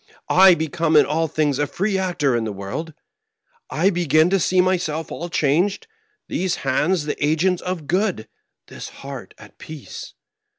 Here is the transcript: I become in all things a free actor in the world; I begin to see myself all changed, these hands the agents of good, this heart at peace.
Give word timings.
I 0.33 0.55
become 0.55 0.95
in 0.95 1.05
all 1.05 1.27
things 1.27 1.59
a 1.59 1.67
free 1.67 1.95
actor 1.95 2.35
in 2.35 2.43
the 2.43 2.51
world; 2.51 2.95
I 3.69 3.91
begin 3.91 4.31
to 4.31 4.39
see 4.39 4.59
myself 4.59 5.11
all 5.11 5.29
changed, 5.29 5.85
these 6.27 6.55
hands 6.65 7.05
the 7.05 7.23
agents 7.23 7.61
of 7.61 7.85
good, 7.85 8.27
this 8.65 8.89
heart 8.89 9.35
at 9.37 9.59
peace. 9.59 10.15